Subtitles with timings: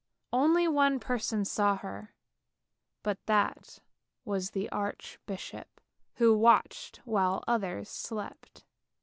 [0.33, 2.15] Only one person saw her,
[3.03, 3.77] but that
[4.25, 5.79] was the archbishop,
[6.15, 8.63] who watched while others slept.